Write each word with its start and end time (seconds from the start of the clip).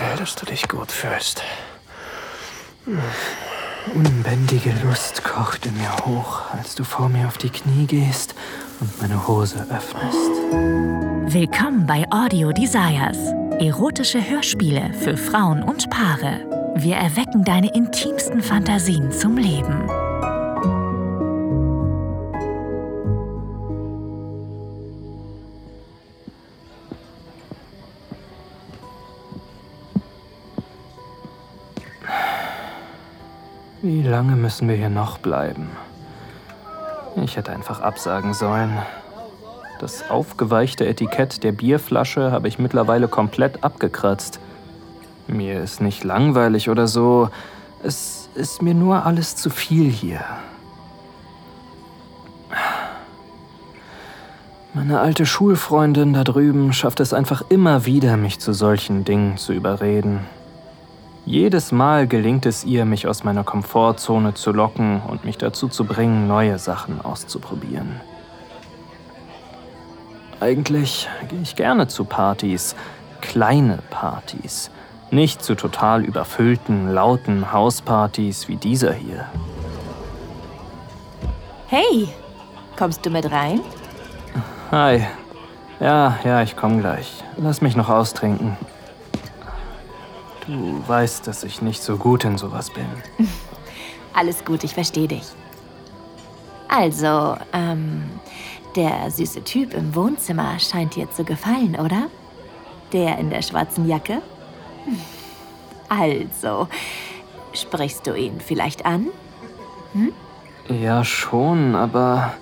will, 0.00 0.16
dass 0.18 0.34
du 0.34 0.46
dich 0.46 0.68
gut 0.68 0.90
fühlst. 0.90 1.42
Unbändige 3.94 4.72
Lust 4.84 5.24
kocht 5.24 5.66
in 5.66 5.76
mir 5.76 5.96
hoch, 6.06 6.42
als 6.52 6.74
du 6.74 6.84
vor 6.84 7.08
mir 7.08 7.26
auf 7.26 7.38
die 7.38 7.50
Knie 7.50 7.86
gehst 7.86 8.34
und 8.80 9.00
meine 9.00 9.26
Hose 9.26 9.66
öffnest. 9.70 10.30
Willkommen 11.32 11.86
bei 11.86 12.04
Audio 12.10 12.52
Desires. 12.52 13.18
Erotische 13.58 14.26
Hörspiele 14.28 14.92
für 14.94 15.16
Frauen 15.16 15.62
und 15.62 15.90
Paare. 15.90 16.40
Wir 16.76 16.96
erwecken 16.96 17.44
deine 17.44 17.74
intimsten 17.74 18.42
Fantasien 18.42 19.12
zum 19.12 19.36
Leben. 19.36 20.09
Wie 33.92 34.02
lange 34.02 34.36
müssen 34.36 34.68
wir 34.68 34.76
hier 34.76 34.88
noch 34.88 35.18
bleiben? 35.18 35.68
Ich 37.24 37.36
hätte 37.36 37.50
einfach 37.50 37.80
absagen 37.80 38.34
sollen. 38.34 38.78
Das 39.80 40.08
aufgeweichte 40.08 40.86
Etikett 40.86 41.42
der 41.42 41.50
Bierflasche 41.50 42.30
habe 42.30 42.46
ich 42.46 42.60
mittlerweile 42.60 43.08
komplett 43.08 43.64
abgekratzt. 43.64 44.38
Mir 45.26 45.60
ist 45.60 45.80
nicht 45.80 46.04
langweilig 46.04 46.70
oder 46.70 46.86
so. 46.86 47.30
Es 47.82 48.28
ist 48.36 48.62
mir 48.62 48.74
nur 48.74 49.06
alles 49.06 49.34
zu 49.34 49.50
viel 49.50 49.90
hier. 49.90 50.20
Meine 54.72 55.00
alte 55.00 55.26
Schulfreundin 55.26 56.12
da 56.12 56.22
drüben 56.22 56.72
schafft 56.72 57.00
es 57.00 57.12
einfach 57.12 57.42
immer 57.48 57.86
wieder, 57.86 58.16
mich 58.16 58.38
zu 58.38 58.52
solchen 58.52 59.04
Dingen 59.04 59.36
zu 59.36 59.52
überreden. 59.52 60.20
Jedes 61.26 61.70
Mal 61.70 62.08
gelingt 62.08 62.46
es 62.46 62.64
ihr, 62.64 62.84
mich 62.84 63.06
aus 63.06 63.24
meiner 63.24 63.44
Komfortzone 63.44 64.34
zu 64.34 64.52
locken 64.52 65.02
und 65.06 65.24
mich 65.24 65.38
dazu 65.38 65.68
zu 65.68 65.84
bringen, 65.84 66.26
neue 66.26 66.58
Sachen 66.58 67.00
auszuprobieren. 67.00 68.00
Eigentlich 70.40 71.08
gehe 71.28 71.42
ich 71.42 71.54
gerne 71.54 71.86
zu 71.86 72.04
Partys, 72.04 72.74
kleine 73.20 73.80
Partys, 73.90 74.70
nicht 75.10 75.42
zu 75.42 75.54
total 75.54 76.02
überfüllten, 76.02 76.88
lauten 76.88 77.52
Hauspartys 77.52 78.48
wie 78.48 78.56
dieser 78.56 78.94
hier. 78.94 79.26
Hey, 81.66 82.08
kommst 82.76 83.04
du 83.04 83.10
mit 83.10 83.30
rein? 83.30 83.60
Hi. 84.70 85.06
Ja, 85.78 86.18
ja, 86.24 86.42
ich 86.42 86.56
komme 86.56 86.80
gleich. 86.80 87.22
Lass 87.36 87.60
mich 87.60 87.76
noch 87.76 87.88
austrinken. 87.88 88.56
Du 90.50 90.82
weißt, 90.84 91.28
dass 91.28 91.44
ich 91.44 91.62
nicht 91.62 91.80
so 91.80 91.96
gut 91.96 92.24
in 92.24 92.36
sowas 92.36 92.70
bin. 92.70 92.86
Alles 94.12 94.44
gut, 94.44 94.64
ich 94.64 94.74
verstehe 94.74 95.06
dich. 95.06 95.22
Also, 96.68 97.36
ähm, 97.52 98.10
der 98.74 99.10
süße 99.10 99.44
Typ 99.44 99.74
im 99.74 99.94
Wohnzimmer 99.94 100.58
scheint 100.58 100.96
dir 100.96 101.08
zu 101.10 101.22
gefallen, 101.22 101.76
oder? 101.76 102.08
Der 102.92 103.18
in 103.18 103.30
der 103.30 103.42
schwarzen 103.42 103.88
Jacke? 103.88 104.22
Also, 105.92 106.68
sprichst 107.52 108.06
du 108.06 108.14
ihn 108.14 108.40
vielleicht 108.40 108.86
an? 108.86 109.08
Hm? 109.92 110.12
Ja, 110.68 111.02
schon, 111.02 111.74
aber 111.74 112.34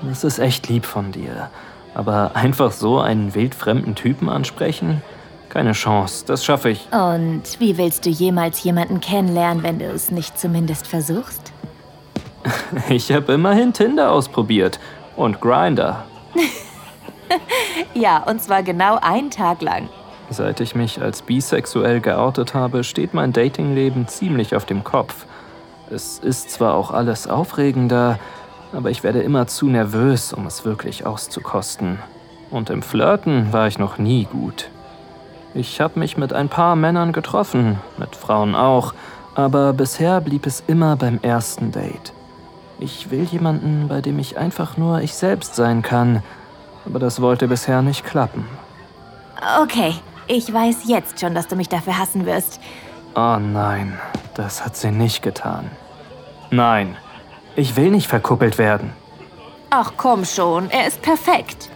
das 0.00 0.22
ist 0.22 0.38
echt 0.38 0.68
lieb 0.68 0.86
von 0.86 1.10
dir. 1.10 1.50
Aber 1.92 2.36
einfach 2.36 2.70
so 2.70 3.00
einen 3.00 3.34
wildfremden 3.34 3.96
Typen 3.96 4.28
ansprechen? 4.28 5.02
Keine 5.52 5.72
Chance, 5.72 6.24
das 6.26 6.46
schaffe 6.46 6.70
ich. 6.70 6.88
Und 6.92 7.42
wie 7.58 7.76
willst 7.76 8.06
du 8.06 8.08
jemals 8.08 8.64
jemanden 8.64 9.02
kennenlernen, 9.02 9.62
wenn 9.62 9.78
du 9.78 9.84
es 9.84 10.10
nicht 10.10 10.38
zumindest 10.38 10.86
versuchst? 10.86 11.52
Ich 12.88 13.12
habe 13.12 13.34
immerhin 13.34 13.74
Tinder 13.74 14.10
ausprobiert 14.10 14.80
und 15.14 15.42
Grinder. 15.42 16.06
ja, 17.94 18.22
und 18.22 18.40
zwar 18.42 18.62
genau 18.62 18.96
einen 19.02 19.30
Tag 19.30 19.60
lang. 19.60 19.90
Seit 20.30 20.60
ich 20.60 20.74
mich 20.74 21.02
als 21.02 21.20
bisexuell 21.20 22.00
geoutet 22.00 22.54
habe, 22.54 22.82
steht 22.82 23.12
mein 23.12 23.34
Datingleben 23.34 24.08
ziemlich 24.08 24.56
auf 24.56 24.64
dem 24.64 24.82
Kopf. 24.82 25.26
Es 25.90 26.18
ist 26.18 26.50
zwar 26.50 26.74
auch 26.74 26.90
alles 26.90 27.28
aufregender, 27.28 28.18
aber 28.72 28.90
ich 28.90 29.04
werde 29.04 29.20
immer 29.20 29.46
zu 29.46 29.66
nervös, 29.66 30.32
um 30.32 30.46
es 30.46 30.64
wirklich 30.64 31.04
auszukosten. 31.04 31.98
Und 32.50 32.70
im 32.70 32.80
Flirten 32.80 33.52
war 33.52 33.68
ich 33.68 33.78
noch 33.78 33.98
nie 33.98 34.24
gut. 34.24 34.70
Ich 35.54 35.80
habe 35.80 35.98
mich 35.98 36.16
mit 36.16 36.32
ein 36.32 36.48
paar 36.48 36.76
Männern 36.76 37.12
getroffen, 37.12 37.78
mit 37.98 38.16
Frauen 38.16 38.54
auch, 38.54 38.94
aber 39.34 39.72
bisher 39.72 40.20
blieb 40.20 40.46
es 40.46 40.64
immer 40.66 40.96
beim 40.96 41.18
ersten 41.22 41.72
Date. 41.72 42.12
Ich 42.78 43.10
will 43.10 43.24
jemanden, 43.24 43.86
bei 43.88 44.00
dem 44.00 44.18
ich 44.18 44.38
einfach 44.38 44.76
nur 44.76 45.02
ich 45.02 45.14
selbst 45.14 45.54
sein 45.54 45.82
kann, 45.82 46.22
aber 46.86 46.98
das 46.98 47.20
wollte 47.20 47.48
bisher 47.48 47.82
nicht 47.82 48.04
klappen. 48.04 48.46
Okay, 49.62 49.94
ich 50.26 50.52
weiß 50.52 50.84
jetzt 50.86 51.20
schon, 51.20 51.34
dass 51.34 51.48
du 51.48 51.56
mich 51.56 51.68
dafür 51.68 51.98
hassen 51.98 52.24
wirst. 52.26 52.58
Oh 53.14 53.36
nein, 53.38 53.98
das 54.34 54.64
hat 54.64 54.76
sie 54.76 54.90
nicht 54.90 55.22
getan. 55.22 55.70
Nein, 56.50 56.96
ich 57.56 57.76
will 57.76 57.90
nicht 57.90 58.08
verkuppelt 58.08 58.56
werden. 58.56 58.92
Ach 59.68 59.92
komm 59.96 60.24
schon, 60.24 60.70
er 60.70 60.86
ist 60.86 61.02
perfekt. 61.02 61.68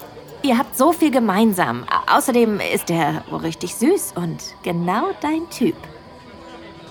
Ihr 0.42 0.58
habt 0.58 0.76
so 0.76 0.92
viel 0.92 1.10
gemeinsam. 1.10 1.84
Außerdem 2.06 2.60
ist 2.60 2.90
er 2.90 3.22
richtig 3.42 3.74
süß 3.74 4.14
und 4.14 4.54
genau 4.62 5.06
dein 5.20 5.48
Typ. 5.50 5.76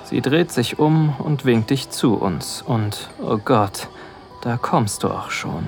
Sie 0.04 0.22
dreht 0.22 0.52
sich 0.52 0.78
um 0.78 1.16
und 1.18 1.46
winkt 1.46 1.70
dich 1.70 1.90
zu 1.90 2.16
uns. 2.16 2.62
Und, 2.62 3.10
oh 3.24 3.38
Gott, 3.38 3.88
da 4.42 4.58
kommst 4.58 5.04
du 5.04 5.08
auch 5.08 5.32
schon. 5.32 5.68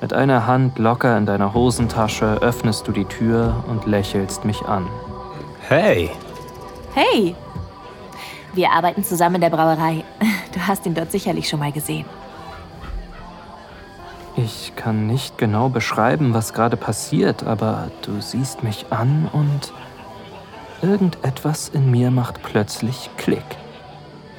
Mit 0.00 0.12
einer 0.12 0.46
Hand 0.46 0.78
locker 0.78 1.16
in 1.16 1.26
deiner 1.26 1.54
Hosentasche 1.54 2.38
öffnest 2.40 2.88
du 2.88 2.92
die 2.92 3.04
Tür 3.04 3.64
und 3.68 3.86
lächelst 3.86 4.44
mich 4.44 4.62
an. 4.62 4.88
Hey. 5.68 6.10
Hey. 6.94 7.36
Wir 8.54 8.70
arbeiten 8.70 9.04
zusammen 9.04 9.36
in 9.36 9.40
der 9.42 9.50
Brauerei. 9.50 10.04
Du 10.52 10.60
hast 10.66 10.86
ihn 10.86 10.94
dort 10.94 11.10
sicherlich 11.10 11.48
schon 11.48 11.58
mal 11.58 11.72
gesehen. 11.72 12.04
Ich 14.36 14.72
kann 14.74 15.06
nicht 15.06 15.38
genau 15.38 15.68
beschreiben, 15.68 16.34
was 16.34 16.52
gerade 16.52 16.76
passiert, 16.76 17.44
aber 17.44 17.90
du 18.02 18.20
siehst 18.20 18.64
mich 18.64 18.86
an 18.90 19.28
und 19.32 19.72
irgendetwas 20.82 21.68
in 21.68 21.90
mir 21.90 22.10
macht 22.10 22.42
plötzlich 22.42 23.10
Klick. 23.16 23.44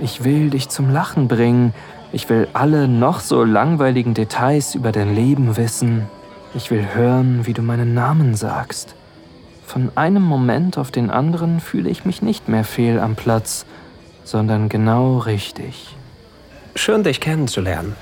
Ich 0.01 0.25
will 0.25 0.50
dich 0.50 0.67
zum 0.67 0.91
Lachen 0.91 1.29
bringen. 1.29 1.73
Ich 2.11 2.29
will 2.29 2.50
alle 2.51 2.89
noch 2.89 3.22
so 3.22 3.45
langweiligen 3.45 4.13
Details 4.13 4.75
über 4.75 4.91
dein 4.91 5.16
Leben 5.16 5.55
wissen. 5.55 6.07
Ich 6.53 6.72
will 6.72 6.85
hören, 6.94 7.45
wie 7.45 7.53
du 7.53 7.61
meinen 7.61 7.94
Namen 7.94 8.35
sagst. 8.35 8.95
Von 9.66 9.91
einem 9.95 10.23
Moment 10.23 10.78
auf 10.78 10.91
den 10.91 11.09
anderen 11.09 11.61
fühle 11.61 11.89
ich 11.89 12.03
mich 12.03 12.22
nicht 12.22 12.50
mehr 12.50 12.66
fehl 12.66 13.00
am 13.00 13.16
Platz, 13.16 13.66
sondern 14.25 14.67
genau 14.67 15.19
richtig. 15.19 15.95
Schön, 16.75 17.03
dich 17.03 17.22
kennenzulernen. 17.22 17.95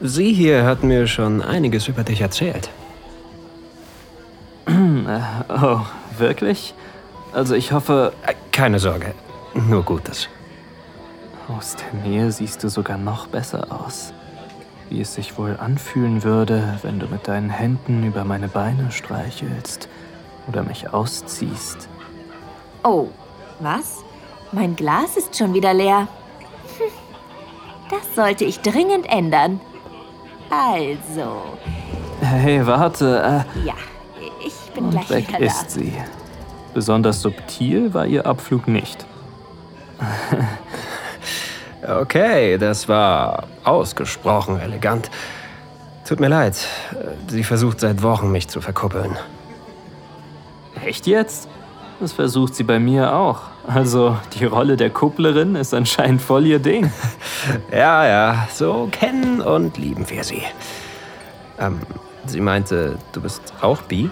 Sie 0.00 0.34
hier 0.34 0.64
hat 0.64 0.82
mir 0.82 1.06
schon 1.06 1.40
einiges 1.40 1.88
über 1.88 2.02
dich 2.02 2.20
erzählt. 2.20 2.68
oh, 4.68 5.80
wirklich? 6.18 6.74
Also 7.32 7.54
ich 7.54 7.72
hoffe... 7.72 8.12
Äh, 8.26 8.34
keine 8.52 8.78
Sorge, 8.78 9.14
nur 9.54 9.82
Gutes. 9.82 10.28
Aus 11.48 11.76
der 11.76 12.00
Nähe 12.08 12.30
siehst 12.30 12.62
du 12.62 12.68
sogar 12.68 12.98
noch 12.98 13.26
besser 13.26 13.68
aus. 13.70 14.12
Wie 14.90 15.00
es 15.00 15.14
sich 15.14 15.38
wohl 15.38 15.56
anfühlen 15.58 16.22
würde, 16.22 16.78
wenn 16.82 16.98
du 16.98 17.06
mit 17.06 17.26
deinen 17.26 17.50
Händen 17.50 18.06
über 18.06 18.24
meine 18.24 18.48
Beine 18.48 18.90
streichelst 18.90 19.88
oder 20.46 20.62
mich 20.62 20.92
ausziehst. 20.92 21.88
Oh, 22.84 23.08
was? 23.60 24.04
Mein 24.52 24.76
Glas 24.76 25.16
ist 25.16 25.36
schon 25.36 25.54
wieder 25.54 25.72
leer. 25.72 26.08
Hm, 26.78 26.92
das 27.90 28.14
sollte 28.14 28.44
ich 28.44 28.60
dringend 28.60 29.06
ändern. 29.08 29.60
Also. 30.50 31.58
Hey, 32.20 32.66
warte. 32.66 33.44
Äh, 33.56 33.66
ja, 33.66 33.74
ich 34.44 34.54
bin 34.72 34.84
und 34.84 34.90
gleich 34.90 35.10
weg 35.10 35.28
wieder 35.28 35.38
da. 35.40 35.44
ist 35.44 35.70
sie. 35.70 35.92
Besonders 36.74 37.22
subtil 37.22 37.94
war 37.94 38.06
ihr 38.06 38.26
Abflug 38.26 38.68
nicht. 38.68 39.06
okay, 42.00 42.58
das 42.58 42.88
war 42.88 43.44
ausgesprochen 43.64 44.60
elegant. 44.60 45.10
Tut 46.06 46.20
mir 46.20 46.28
leid. 46.28 46.56
Sie 47.28 47.42
versucht 47.42 47.80
seit 47.80 48.02
Wochen, 48.02 48.30
mich 48.30 48.48
zu 48.48 48.60
verkuppeln. 48.60 49.16
Echt 50.84 51.06
jetzt? 51.06 51.48
Das 51.98 52.12
versucht 52.12 52.54
sie 52.54 52.64
bei 52.64 52.78
mir 52.78 53.14
auch. 53.14 53.40
Also, 53.66 54.16
die 54.34 54.44
Rolle 54.44 54.76
der 54.76 54.90
Kupplerin 54.90 55.56
ist 55.56 55.72
anscheinend 55.72 56.20
voll 56.20 56.46
ihr 56.46 56.58
Ding. 56.58 56.92
ja, 57.72 58.06
ja, 58.06 58.48
so 58.52 58.88
kennen 58.92 59.40
und 59.40 59.78
lieben 59.78 60.08
wir 60.10 60.22
sie. 60.22 60.42
Ähm, 61.58 61.80
sie 62.26 62.40
meinte, 62.40 62.98
du 63.12 63.20
bist 63.22 63.54
auch 63.62 63.82
bi? 63.82 64.10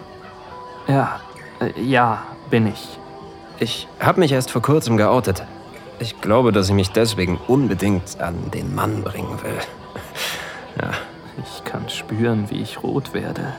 Ja, 0.89 1.21
äh, 1.61 1.79
ja, 1.81 2.23
bin 2.51 2.67
ich. 2.67 2.99
Ich 3.61 3.87
habe 4.01 4.21
mich 4.21 4.33
erst 4.33 4.51
vor 4.51 4.63
kurzem 4.63 4.97
geoutet. 4.97 5.45
Ich 6.01 6.21
glaube, 6.21 6.53
dass 6.53 6.69
ich 6.69 6.75
mich 6.75 6.91
deswegen 6.91 7.39
unbedingt 7.47 8.21
an 8.21 8.51
den 8.51 8.75
Mann 8.75 9.03
bringen 9.03 9.39
will. 9.43 9.59
Ja. 10.83 10.91
Ich 11.43 11.65
kann 11.65 11.89
spüren, 11.89 12.51
wie 12.51 12.63
ich 12.63 12.83
rot 12.83 13.13
werde. 13.13 13.55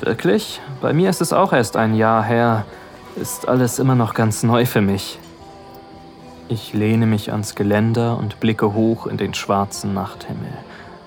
Wirklich? 0.00 0.60
Bei 0.80 0.92
mir 0.92 1.10
ist 1.10 1.20
es 1.20 1.32
auch 1.32 1.52
erst 1.52 1.76
ein 1.76 1.94
Jahr 1.94 2.22
her. 2.22 2.64
Ist 3.16 3.48
alles 3.48 3.78
immer 3.78 3.94
noch 3.94 4.14
ganz 4.14 4.42
neu 4.42 4.66
für 4.66 4.80
mich. 4.80 5.18
Ich 6.48 6.72
lehne 6.72 7.06
mich 7.06 7.32
ans 7.32 7.54
Geländer 7.54 8.18
und 8.18 8.40
blicke 8.40 8.74
hoch 8.74 9.06
in 9.06 9.16
den 9.16 9.34
schwarzen 9.34 9.94
Nachthimmel. 9.94 10.52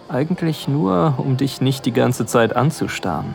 Eigentlich 0.10 0.68
nur, 0.68 1.16
um 1.18 1.38
dich 1.38 1.60
nicht 1.60 1.86
die 1.86 1.92
ganze 1.92 2.26
Zeit 2.26 2.56
anzustarren. 2.56 3.34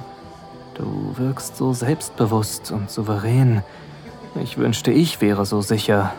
Du 0.75 1.15
wirkst 1.17 1.57
so 1.57 1.73
selbstbewusst 1.73 2.71
und 2.71 2.91
souverän. 2.91 3.63
Ich 4.41 4.59
wünschte, 4.59 4.93
ich 4.93 5.21
wäre 5.21 5.45
so 5.45 5.61
sicher. 5.61 6.13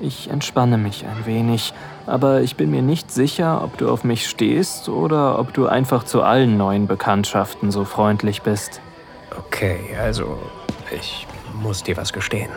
Ich 0.00 0.28
entspanne 0.28 0.76
mich 0.76 1.06
ein 1.06 1.24
wenig, 1.24 1.72
aber 2.06 2.42
ich 2.42 2.56
bin 2.56 2.70
mir 2.70 2.82
nicht 2.82 3.10
sicher, 3.10 3.64
ob 3.64 3.78
du 3.78 3.90
auf 3.90 4.04
mich 4.04 4.28
stehst 4.28 4.90
oder 4.90 5.38
ob 5.38 5.54
du 5.54 5.66
einfach 5.66 6.04
zu 6.04 6.22
allen 6.22 6.58
neuen 6.58 6.86
Bekanntschaften 6.86 7.70
so 7.70 7.84
freundlich 7.84 8.42
bist. 8.42 8.80
Okay, 9.36 9.96
also 9.98 10.38
ich 10.90 11.26
muss 11.54 11.82
dir 11.82 11.96
was 11.96 12.12
gestehen. 12.12 12.50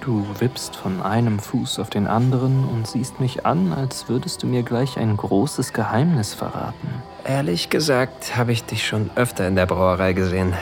Du 0.00 0.26
wippst 0.38 0.76
von 0.76 1.00
einem 1.00 1.38
Fuß 1.38 1.78
auf 1.78 1.88
den 1.88 2.06
anderen 2.06 2.68
und 2.68 2.86
siehst 2.86 3.20
mich 3.20 3.46
an, 3.46 3.72
als 3.72 4.08
würdest 4.08 4.42
du 4.42 4.46
mir 4.46 4.62
gleich 4.62 4.98
ein 4.98 5.16
großes 5.16 5.72
Geheimnis 5.72 6.34
verraten. 6.34 7.02
Ehrlich 7.24 7.70
gesagt 7.70 8.36
habe 8.36 8.52
ich 8.52 8.64
dich 8.64 8.86
schon 8.86 9.10
öfter 9.14 9.48
in 9.48 9.56
der 9.56 9.64
Brauerei 9.64 10.12
gesehen. 10.12 10.52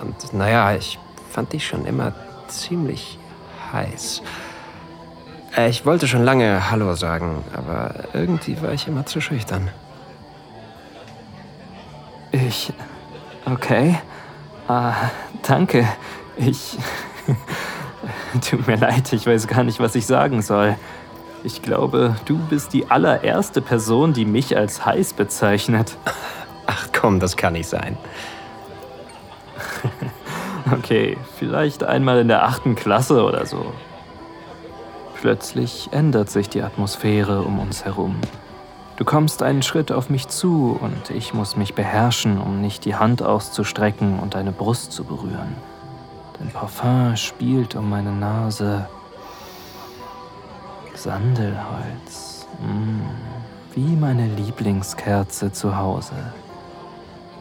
Und 0.00 0.32
naja, 0.32 0.76
ich 0.76 1.00
fand 1.30 1.52
dich 1.52 1.66
schon 1.66 1.86
immer 1.86 2.14
ziemlich 2.46 3.18
heiß. 3.72 4.22
Äh, 5.56 5.68
ich 5.68 5.84
wollte 5.84 6.06
schon 6.06 6.22
lange 6.22 6.70
Hallo 6.70 6.94
sagen, 6.94 7.44
aber 7.52 7.94
irgendwie 8.12 8.60
war 8.62 8.72
ich 8.72 8.86
immer 8.86 9.06
zu 9.06 9.20
schüchtern. 9.20 9.70
Ich. 12.30 12.72
Okay. 13.44 13.98
Ah, 14.72 15.10
danke. 15.42 15.86
Ich. 16.38 16.78
Tut 18.50 18.66
mir 18.66 18.76
leid, 18.76 19.12
ich 19.12 19.26
weiß 19.26 19.46
gar 19.46 19.64
nicht, 19.64 19.80
was 19.80 19.94
ich 19.94 20.06
sagen 20.06 20.40
soll. 20.40 20.76
Ich 21.44 21.60
glaube, 21.60 22.16
du 22.24 22.38
bist 22.38 22.72
die 22.72 22.90
allererste 22.90 23.60
Person, 23.60 24.14
die 24.14 24.24
mich 24.24 24.56
als 24.56 24.86
heiß 24.86 25.12
bezeichnet. 25.12 25.98
Ach 26.66 26.88
komm, 26.98 27.20
das 27.20 27.36
kann 27.36 27.52
nicht 27.52 27.68
sein. 27.68 27.98
okay, 30.72 31.18
vielleicht 31.38 31.84
einmal 31.84 32.20
in 32.20 32.28
der 32.28 32.44
achten 32.44 32.74
Klasse 32.74 33.24
oder 33.24 33.44
so. 33.44 33.74
Plötzlich 35.20 35.90
ändert 35.92 36.30
sich 36.30 36.48
die 36.48 36.62
Atmosphäre 36.62 37.42
um 37.42 37.58
uns 37.58 37.84
herum. 37.84 38.16
Du 39.02 39.06
kommst 39.06 39.42
einen 39.42 39.62
Schritt 39.62 39.90
auf 39.90 40.10
mich 40.10 40.28
zu 40.28 40.78
und 40.80 41.10
ich 41.10 41.34
muss 41.34 41.56
mich 41.56 41.74
beherrschen, 41.74 42.40
um 42.40 42.60
nicht 42.60 42.84
die 42.84 42.94
Hand 42.94 43.20
auszustrecken 43.20 44.20
und 44.20 44.36
deine 44.36 44.52
Brust 44.52 44.92
zu 44.92 45.02
berühren. 45.02 45.56
Dein 46.38 46.50
Parfum 46.50 47.16
spielt 47.16 47.74
um 47.74 47.90
meine 47.90 48.12
Nase. 48.12 48.88
Sandelholz. 50.94 52.46
Mm, 52.60 53.00
wie 53.74 53.96
meine 53.96 54.28
Lieblingskerze 54.28 55.50
zu 55.50 55.76
Hause. 55.76 56.14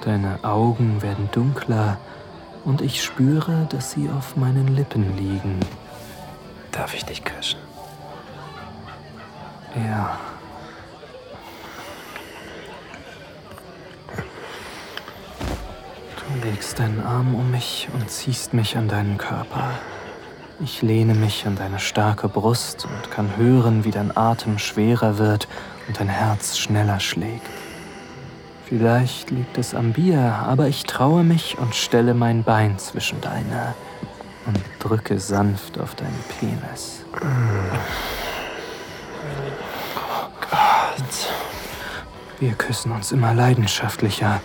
Deine 0.04 0.40
Augen 0.42 1.04
werden 1.04 1.30
dunkler 1.32 1.98
und 2.66 2.82
ich 2.82 3.04
spüre, 3.04 3.68
dass 3.70 3.92
sie 3.92 4.10
auf 4.10 4.36
meinen 4.36 4.76
Lippen 4.76 5.16
liegen. 5.16 5.60
Darf 6.72 6.96
ich 6.96 7.06
dich 7.06 7.24
küssen? 7.24 7.60
Ja. 9.76 10.18
Legst 16.44 16.80
deinen 16.80 17.04
Arm 17.04 17.36
um 17.36 17.52
mich 17.52 17.88
und 17.94 18.10
ziehst 18.10 18.54
mich 18.54 18.78
an 18.78 18.88
deinen 18.88 19.18
Körper. 19.18 19.72
Ich 20.64 20.82
lehne 20.82 21.16
mich 21.16 21.48
an 21.48 21.56
deine 21.56 21.80
starke 21.80 22.28
Brust 22.30 22.86
und 22.86 23.12
kann 23.12 23.36
hören, 23.38 23.84
wie 23.84 23.92
dein 23.92 24.16
Atem 24.16 24.60
schwerer 24.60 25.18
wird 25.18 25.48
und 25.88 26.00
dein 26.00 26.10
Herz 26.10 26.58
schneller 26.58 27.00
schlägt. 27.00 27.48
Vielleicht 28.66 29.32
liegt 29.32 29.58
es 29.58 29.74
am 29.76 29.94
Bier, 29.94 30.22
aber 30.48 30.68
ich 30.68 30.84
traue 30.84 31.24
mich 31.24 31.58
und 31.58 31.76
stelle 31.76 32.14
mein 32.14 32.44
Bein 32.44 32.78
zwischen 32.78 33.20
deine 33.20 33.74
und 34.46 34.60
drücke 34.80 35.20
sanft 35.20 35.80
auf 35.80 35.96
deinen 35.96 36.24
Penis. 36.40 37.04
Gott. 40.50 41.32
Wir 42.40 42.54
küssen 42.54 42.92
uns 42.92 43.12
immer 43.12 43.34
leidenschaftlicher. 43.34 44.42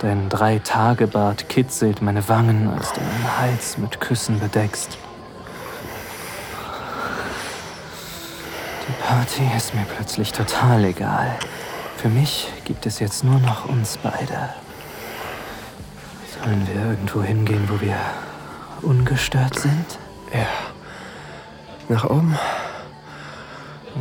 Dein 0.00 0.30
Drei-Tage-Bart 0.30 1.50
kitzelt 1.50 2.00
meine 2.00 2.26
Wangen, 2.26 2.70
als 2.70 2.94
du 2.94 3.00
meinen 3.02 3.38
Hals 3.38 3.76
mit 3.76 4.00
Küssen 4.00 4.40
bedeckst. 4.40 4.96
Die 8.88 8.92
Party 9.06 9.42
ist 9.54 9.74
mir 9.74 9.84
plötzlich 9.94 10.32
total 10.32 10.84
egal. 10.86 11.36
Für 11.98 12.08
mich 12.08 12.48
gibt 12.64 12.86
es 12.86 12.98
jetzt 12.98 13.24
nur 13.24 13.40
noch 13.40 13.68
uns 13.68 13.98
beide. 13.98 14.54
Sollen 16.42 16.66
wir 16.66 16.82
irgendwo 16.92 17.22
hingehen, 17.22 17.68
wo 17.68 17.78
wir 17.82 17.96
ungestört 18.80 19.58
sind? 19.58 19.98
Ja. 20.32 20.46
Nach 21.90 22.04
oben? 22.04 22.38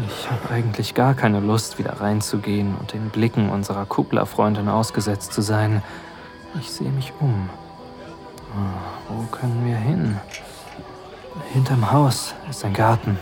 Ich 0.07 0.29
habe 0.29 0.53
eigentlich 0.53 0.93
gar 0.93 1.13
keine 1.13 1.39
Lust, 1.39 1.79
wieder 1.79 1.99
reinzugehen 1.99 2.75
und 2.75 2.93
den 2.93 3.09
Blicken 3.09 3.49
unserer 3.49 3.85
Kupplerfreundin 3.85 4.69
ausgesetzt 4.69 5.33
zu 5.33 5.41
sein. 5.41 5.81
Ich 6.59 6.69
sehe 6.69 6.91
mich 6.91 7.13
um. 7.19 7.49
Oh, 8.55 9.13
wo 9.13 9.23
können 9.27 9.65
wir 9.65 9.77
hin? 9.77 10.19
Hinterm 11.53 11.91
Haus 11.91 12.35
ist 12.49 12.63
ein 12.65 12.73
Garten. 12.73 13.17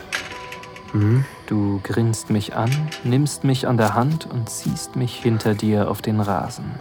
Mhm. 0.94 1.25
Du 1.46 1.80
grinst 1.84 2.30
mich 2.30 2.56
an, 2.56 2.72
nimmst 3.04 3.44
mich 3.44 3.68
an 3.68 3.78
der 3.78 3.94
Hand 3.94 4.28
und 4.30 4.50
ziehst 4.50 4.96
mich 4.96 5.16
hinter 5.16 5.54
dir 5.56 5.90
auf 5.90 6.02
den 6.02 6.19
Rasen. 6.19 6.72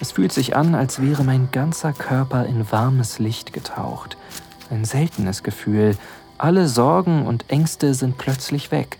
Es 0.00 0.12
fühlt 0.12 0.32
sich 0.32 0.56
an, 0.56 0.74
als 0.74 1.00
wäre 1.00 1.22
mein 1.22 1.50
ganzer 1.52 1.92
Körper 1.92 2.46
in 2.46 2.70
warmes 2.72 3.20
Licht 3.20 3.52
getaucht. 3.52 4.16
Ein 4.70 4.84
seltenes 4.84 5.44
Gefühl, 5.44 5.96
alle 6.42 6.66
Sorgen 6.66 7.24
und 7.24 7.44
Ängste 7.50 7.94
sind 7.94 8.18
plötzlich 8.18 8.72
weg 8.72 8.98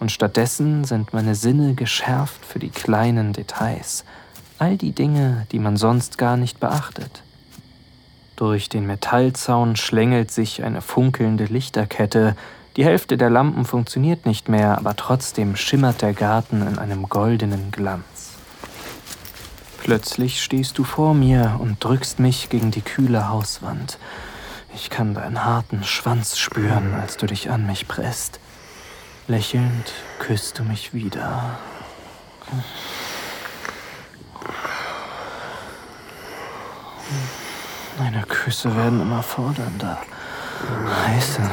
und 0.00 0.10
stattdessen 0.10 0.82
sind 0.82 1.12
meine 1.12 1.36
Sinne 1.36 1.74
geschärft 1.74 2.44
für 2.44 2.58
die 2.58 2.70
kleinen 2.70 3.32
Details, 3.32 4.04
all 4.58 4.76
die 4.76 4.90
Dinge, 4.90 5.46
die 5.52 5.60
man 5.60 5.76
sonst 5.76 6.18
gar 6.18 6.36
nicht 6.36 6.58
beachtet. 6.58 7.22
Durch 8.34 8.68
den 8.68 8.88
Metallzaun 8.88 9.76
schlängelt 9.76 10.32
sich 10.32 10.64
eine 10.64 10.82
funkelnde 10.82 11.44
Lichterkette, 11.44 12.34
die 12.76 12.84
Hälfte 12.84 13.16
der 13.16 13.30
Lampen 13.30 13.64
funktioniert 13.64 14.26
nicht 14.26 14.48
mehr, 14.48 14.76
aber 14.76 14.96
trotzdem 14.96 15.54
schimmert 15.54 16.02
der 16.02 16.12
Garten 16.12 16.66
in 16.66 16.76
einem 16.76 17.08
goldenen 17.08 17.70
Glanz. 17.70 18.32
Plötzlich 19.78 20.42
stehst 20.42 20.76
du 20.76 20.82
vor 20.82 21.14
mir 21.14 21.56
und 21.60 21.84
drückst 21.84 22.18
mich 22.18 22.48
gegen 22.48 22.72
die 22.72 22.82
kühle 22.82 23.28
Hauswand. 23.28 23.96
Ich 24.74 24.88
kann 24.90 25.14
deinen 25.14 25.44
harten 25.44 25.84
Schwanz 25.84 26.38
spüren, 26.38 26.94
als 26.94 27.16
du 27.16 27.26
dich 27.26 27.50
an 27.50 27.66
mich 27.66 27.88
presst. 27.88 28.40
Lächelnd 29.26 29.92
küsst 30.18 30.58
du 30.58 30.64
mich 30.64 30.94
wieder. 30.94 31.58
Deine 37.98 38.22
Küsse 38.22 38.74
werden 38.76 39.00
immer 39.02 39.22
fordernder. 39.22 39.98
Heißer, 41.06 41.50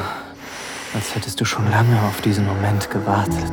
als 0.94 1.14
hättest 1.14 1.40
du 1.40 1.44
schon 1.44 1.70
lange 1.70 2.00
auf 2.02 2.20
diesen 2.20 2.46
Moment 2.46 2.90
gewartet. 2.90 3.52